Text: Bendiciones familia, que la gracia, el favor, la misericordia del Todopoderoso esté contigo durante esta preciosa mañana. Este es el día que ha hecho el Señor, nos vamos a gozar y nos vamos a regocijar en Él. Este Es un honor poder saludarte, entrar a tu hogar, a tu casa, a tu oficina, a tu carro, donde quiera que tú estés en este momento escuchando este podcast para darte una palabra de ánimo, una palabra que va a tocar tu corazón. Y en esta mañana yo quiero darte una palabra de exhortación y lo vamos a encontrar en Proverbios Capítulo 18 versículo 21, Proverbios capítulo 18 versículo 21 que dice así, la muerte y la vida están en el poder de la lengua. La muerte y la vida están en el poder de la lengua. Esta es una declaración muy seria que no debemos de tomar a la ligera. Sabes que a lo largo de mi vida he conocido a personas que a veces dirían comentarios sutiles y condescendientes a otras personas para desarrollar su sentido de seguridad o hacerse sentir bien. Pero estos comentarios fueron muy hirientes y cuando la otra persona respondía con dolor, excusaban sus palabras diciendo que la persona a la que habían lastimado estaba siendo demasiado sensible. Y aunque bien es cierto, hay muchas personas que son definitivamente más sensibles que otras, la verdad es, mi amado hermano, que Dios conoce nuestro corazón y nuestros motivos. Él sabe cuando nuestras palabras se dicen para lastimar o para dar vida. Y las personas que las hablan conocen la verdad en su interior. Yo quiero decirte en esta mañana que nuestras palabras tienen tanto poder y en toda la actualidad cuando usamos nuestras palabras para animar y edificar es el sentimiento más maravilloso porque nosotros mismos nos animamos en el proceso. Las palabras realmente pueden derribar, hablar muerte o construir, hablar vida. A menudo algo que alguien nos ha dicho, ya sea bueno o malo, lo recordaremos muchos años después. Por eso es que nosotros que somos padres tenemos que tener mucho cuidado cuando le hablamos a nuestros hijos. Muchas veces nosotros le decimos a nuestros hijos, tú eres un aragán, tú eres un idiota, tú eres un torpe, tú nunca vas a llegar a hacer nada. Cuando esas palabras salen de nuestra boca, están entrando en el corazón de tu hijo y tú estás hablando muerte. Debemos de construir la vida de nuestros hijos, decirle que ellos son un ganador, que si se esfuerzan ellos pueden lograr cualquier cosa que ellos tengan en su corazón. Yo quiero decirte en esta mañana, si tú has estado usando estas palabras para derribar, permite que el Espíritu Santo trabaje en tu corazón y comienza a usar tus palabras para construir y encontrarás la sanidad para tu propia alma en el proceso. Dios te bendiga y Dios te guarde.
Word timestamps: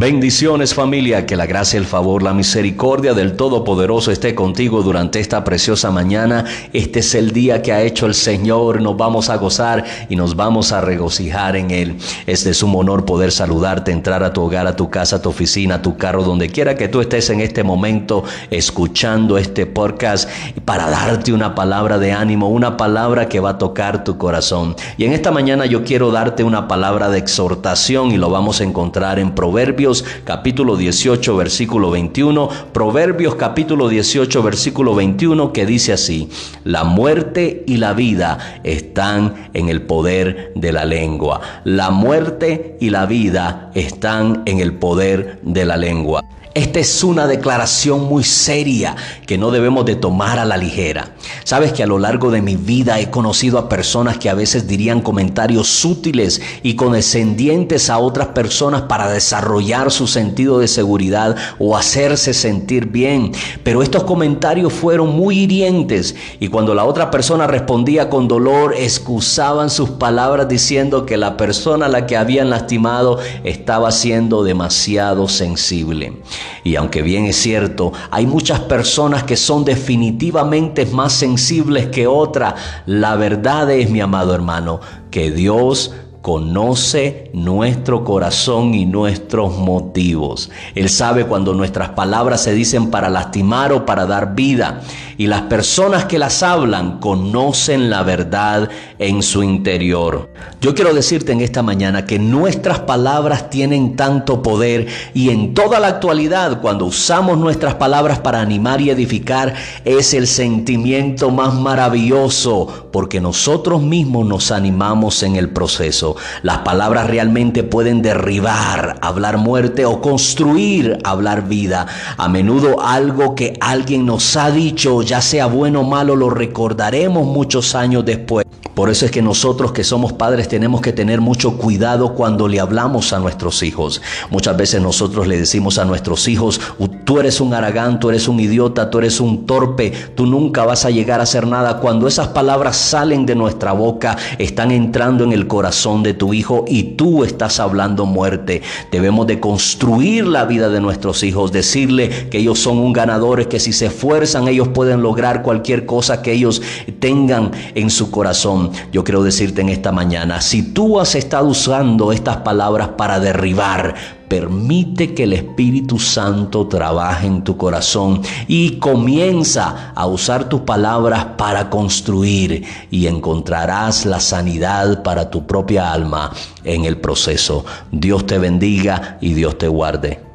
Bendiciones 0.00 0.74
familia, 0.74 1.26
que 1.26 1.34
la 1.34 1.44
gracia, 1.44 1.76
el 1.76 1.84
favor, 1.84 2.22
la 2.22 2.32
misericordia 2.32 3.14
del 3.14 3.34
Todopoderoso 3.34 4.12
esté 4.12 4.32
contigo 4.32 4.84
durante 4.84 5.18
esta 5.18 5.42
preciosa 5.42 5.90
mañana. 5.90 6.44
Este 6.72 7.00
es 7.00 7.16
el 7.16 7.32
día 7.32 7.62
que 7.62 7.72
ha 7.72 7.82
hecho 7.82 8.06
el 8.06 8.14
Señor, 8.14 8.80
nos 8.80 8.96
vamos 8.96 9.28
a 9.28 9.38
gozar 9.38 9.84
y 10.08 10.14
nos 10.14 10.36
vamos 10.36 10.70
a 10.70 10.80
regocijar 10.80 11.56
en 11.56 11.72
Él. 11.72 11.96
Este 12.28 12.50
Es 12.50 12.62
un 12.62 12.76
honor 12.76 13.04
poder 13.04 13.32
saludarte, 13.32 13.90
entrar 13.90 14.22
a 14.22 14.32
tu 14.32 14.42
hogar, 14.42 14.68
a 14.68 14.76
tu 14.76 14.88
casa, 14.88 15.16
a 15.16 15.22
tu 15.22 15.30
oficina, 15.30 15.74
a 15.74 15.82
tu 15.82 15.96
carro, 15.96 16.22
donde 16.22 16.48
quiera 16.48 16.76
que 16.76 16.86
tú 16.86 17.00
estés 17.00 17.28
en 17.30 17.40
este 17.40 17.64
momento 17.64 18.22
escuchando 18.52 19.36
este 19.36 19.66
podcast 19.66 20.30
para 20.64 20.88
darte 20.88 21.32
una 21.32 21.56
palabra 21.56 21.98
de 21.98 22.12
ánimo, 22.12 22.50
una 22.50 22.76
palabra 22.76 23.28
que 23.28 23.40
va 23.40 23.50
a 23.50 23.58
tocar 23.58 24.04
tu 24.04 24.16
corazón. 24.16 24.76
Y 24.96 25.06
en 25.06 25.12
esta 25.12 25.32
mañana 25.32 25.66
yo 25.66 25.82
quiero 25.82 26.12
darte 26.12 26.44
una 26.44 26.68
palabra 26.68 27.10
de 27.10 27.18
exhortación 27.18 28.12
y 28.12 28.16
lo 28.16 28.30
vamos 28.30 28.60
a 28.60 28.64
encontrar 28.64 29.18
en 29.18 29.34
Proverbios 29.34 29.87
Capítulo 30.24 30.76
18 30.76 31.36
versículo 31.36 31.90
21, 31.90 32.48
Proverbios 32.72 33.36
capítulo 33.36 33.88
18 33.88 34.42
versículo 34.42 34.94
21 34.94 35.52
que 35.52 35.64
dice 35.64 35.92
así, 35.92 36.28
la 36.64 36.84
muerte 36.84 37.64
y 37.66 37.78
la 37.78 37.94
vida 37.94 38.60
están 38.64 39.50
en 39.54 39.68
el 39.68 39.82
poder 39.82 40.52
de 40.54 40.72
la 40.72 40.84
lengua. 40.84 41.40
La 41.64 41.90
muerte 41.90 42.76
y 42.80 42.90
la 42.90 43.06
vida 43.06 43.70
están 43.74 44.42
en 44.44 44.60
el 44.60 44.74
poder 44.74 45.40
de 45.42 45.64
la 45.64 45.76
lengua. 45.76 46.22
Esta 46.58 46.80
es 46.80 47.04
una 47.04 47.28
declaración 47.28 48.08
muy 48.08 48.24
seria 48.24 48.96
que 49.28 49.38
no 49.38 49.52
debemos 49.52 49.84
de 49.84 49.94
tomar 49.94 50.40
a 50.40 50.44
la 50.44 50.56
ligera. 50.56 51.14
Sabes 51.44 51.72
que 51.72 51.84
a 51.84 51.86
lo 51.86 52.00
largo 52.00 52.32
de 52.32 52.42
mi 52.42 52.56
vida 52.56 52.98
he 52.98 53.10
conocido 53.10 53.60
a 53.60 53.68
personas 53.68 54.18
que 54.18 54.28
a 54.28 54.34
veces 54.34 54.66
dirían 54.66 55.00
comentarios 55.00 55.68
sutiles 55.68 56.40
y 56.64 56.74
condescendientes 56.74 57.90
a 57.90 57.98
otras 57.98 58.28
personas 58.28 58.82
para 58.82 59.08
desarrollar 59.08 59.92
su 59.92 60.08
sentido 60.08 60.58
de 60.58 60.66
seguridad 60.66 61.36
o 61.60 61.76
hacerse 61.76 62.34
sentir 62.34 62.86
bien. 62.86 63.30
Pero 63.62 63.80
estos 63.80 64.02
comentarios 64.02 64.72
fueron 64.72 65.14
muy 65.14 65.38
hirientes 65.38 66.16
y 66.40 66.48
cuando 66.48 66.74
la 66.74 66.86
otra 66.86 67.12
persona 67.12 67.46
respondía 67.46 68.10
con 68.10 68.26
dolor, 68.26 68.74
excusaban 68.76 69.70
sus 69.70 69.90
palabras 69.90 70.48
diciendo 70.48 71.06
que 71.06 71.18
la 71.18 71.36
persona 71.36 71.86
a 71.86 71.88
la 71.88 72.04
que 72.04 72.16
habían 72.16 72.50
lastimado 72.50 73.20
estaba 73.44 73.92
siendo 73.92 74.42
demasiado 74.42 75.28
sensible. 75.28 76.14
Y 76.64 76.76
aunque 76.76 77.02
bien 77.02 77.24
es 77.26 77.36
cierto, 77.36 77.92
hay 78.10 78.26
muchas 78.26 78.60
personas 78.60 79.24
que 79.24 79.36
son 79.36 79.64
definitivamente 79.64 80.86
más 80.86 81.12
sensibles 81.12 81.88
que 81.88 82.06
otras, 82.06 82.54
la 82.86 83.16
verdad 83.16 83.70
es, 83.70 83.90
mi 83.90 84.00
amado 84.00 84.34
hermano, 84.34 84.80
que 85.10 85.30
Dios 85.30 85.92
conoce 86.22 87.30
nuestro 87.32 88.04
corazón 88.04 88.74
y 88.74 88.86
nuestros 88.86 89.56
motivos. 89.56 90.50
Él 90.74 90.88
sabe 90.88 91.24
cuando 91.24 91.54
nuestras 91.54 91.90
palabras 91.90 92.42
se 92.42 92.52
dicen 92.52 92.90
para 92.90 93.08
lastimar 93.08 93.72
o 93.72 93.86
para 93.86 94.06
dar 94.06 94.34
vida. 94.34 94.82
Y 95.16 95.26
las 95.26 95.42
personas 95.42 96.04
que 96.04 96.18
las 96.18 96.42
hablan 96.44 97.00
conocen 97.00 97.90
la 97.90 98.02
verdad 98.02 98.68
en 98.98 99.22
su 99.22 99.42
interior. 99.42 100.30
Yo 100.60 100.74
quiero 100.74 100.94
decirte 100.94 101.32
en 101.32 101.40
esta 101.40 101.62
mañana 101.62 102.06
que 102.06 102.18
nuestras 102.18 102.80
palabras 102.80 103.50
tienen 103.50 103.96
tanto 103.96 104.42
poder 104.42 104.86
y 105.14 105.30
en 105.30 105.54
toda 105.54 105.80
la 105.80 105.88
actualidad 105.88 106.60
cuando 106.60 106.84
usamos 106.84 107.36
nuestras 107.38 107.74
palabras 107.74 108.20
para 108.20 108.40
animar 108.40 108.80
y 108.80 108.90
edificar 108.90 109.54
es 109.84 110.14
el 110.14 110.26
sentimiento 110.26 111.30
más 111.30 111.54
maravilloso 111.54 112.88
porque 112.92 113.20
nosotros 113.20 113.82
mismos 113.82 114.26
nos 114.26 114.50
animamos 114.52 115.22
en 115.22 115.36
el 115.36 115.50
proceso. 115.50 116.07
Las 116.42 116.58
palabras 116.58 117.06
realmente 117.08 117.62
pueden 117.64 118.02
derribar, 118.02 118.98
hablar 119.00 119.38
muerte 119.38 119.84
o 119.84 120.00
construir, 120.00 120.98
hablar 121.04 121.48
vida. 121.48 121.86
A 122.16 122.28
menudo 122.28 122.80
algo 122.80 123.34
que 123.34 123.56
alguien 123.60 124.06
nos 124.06 124.36
ha 124.36 124.50
dicho, 124.50 125.02
ya 125.02 125.20
sea 125.20 125.46
bueno 125.46 125.80
o 125.80 125.84
malo, 125.84 126.16
lo 126.16 126.30
recordaremos 126.30 127.26
muchos 127.26 127.74
años 127.74 128.04
después. 128.04 128.44
Por 128.78 128.90
eso 128.90 129.06
es 129.06 129.10
que 129.10 129.22
nosotros 129.22 129.72
que 129.72 129.82
somos 129.82 130.12
padres 130.12 130.46
tenemos 130.46 130.80
que 130.80 130.92
tener 130.92 131.20
mucho 131.20 131.56
cuidado 131.56 132.14
cuando 132.14 132.46
le 132.46 132.60
hablamos 132.60 133.12
a 133.12 133.18
nuestros 133.18 133.64
hijos. 133.64 134.00
Muchas 134.30 134.56
veces 134.56 134.80
nosotros 134.80 135.26
le 135.26 135.36
decimos 135.36 135.78
a 135.78 135.84
nuestros 135.84 136.28
hijos, 136.28 136.60
tú 137.04 137.18
eres 137.18 137.40
un 137.40 137.54
aragán, 137.54 137.98
tú 137.98 138.08
eres 138.10 138.28
un 138.28 138.38
idiota, 138.38 138.88
tú 138.88 138.98
eres 138.98 139.18
un 139.18 139.46
torpe, 139.46 139.90
tú 140.14 140.26
nunca 140.26 140.64
vas 140.64 140.84
a 140.84 140.90
llegar 140.90 141.18
a 141.18 141.24
hacer 141.24 141.44
nada. 141.48 141.80
Cuando 141.80 142.06
esas 142.06 142.28
palabras 142.28 142.76
salen 142.76 143.26
de 143.26 143.34
nuestra 143.34 143.72
boca, 143.72 144.16
están 144.38 144.70
entrando 144.70 145.24
en 145.24 145.32
el 145.32 145.48
corazón 145.48 145.97
de 146.02 146.14
tu 146.14 146.34
hijo 146.34 146.64
y 146.66 146.94
tú 146.94 147.24
estás 147.24 147.60
hablando 147.60 148.06
muerte. 148.06 148.62
Debemos 148.90 149.26
de 149.26 149.40
construir 149.40 150.26
la 150.26 150.44
vida 150.44 150.68
de 150.68 150.80
nuestros 150.80 151.22
hijos, 151.22 151.52
decirle 151.52 152.28
que 152.30 152.38
ellos 152.38 152.58
son 152.58 152.78
un 152.78 152.92
ganador, 152.92 153.48
que 153.48 153.60
si 153.60 153.72
se 153.72 153.86
esfuerzan 153.86 154.48
ellos 154.48 154.68
pueden 154.68 155.02
lograr 155.02 155.42
cualquier 155.42 155.86
cosa 155.86 156.22
que 156.22 156.32
ellos 156.32 156.62
tengan 157.00 157.52
en 157.74 157.90
su 157.90 158.10
corazón. 158.10 158.70
Yo 158.92 159.04
quiero 159.04 159.22
decirte 159.22 159.60
en 159.60 159.68
esta 159.68 159.92
mañana, 159.92 160.40
si 160.40 160.62
tú 160.62 161.00
has 161.00 161.14
estado 161.14 161.48
usando 161.48 162.12
estas 162.12 162.38
palabras 162.38 162.88
para 162.96 163.20
derribar, 163.20 164.17
permite 164.28 165.14
que 165.14 165.24
el 165.24 165.32
Espíritu 165.32 165.98
Santo 165.98 166.66
trabaje 166.68 167.26
en 167.26 167.42
tu 167.42 167.56
corazón 167.56 168.22
y 168.46 168.78
comienza 168.78 169.92
a 169.94 170.06
usar 170.06 170.48
tus 170.48 170.60
palabras 170.60 171.24
para 171.36 171.70
construir 171.70 172.64
y 172.90 173.06
encontrarás 173.06 174.06
la 174.06 174.20
sanidad 174.20 175.02
para 175.02 175.30
tu 175.30 175.46
propia 175.46 175.92
alma 175.92 176.32
en 176.64 176.84
el 176.84 176.98
proceso. 176.98 177.64
Dios 177.90 178.26
te 178.26 178.38
bendiga 178.38 179.18
y 179.20 179.34
Dios 179.34 179.58
te 179.58 179.68
guarde. 179.68 180.27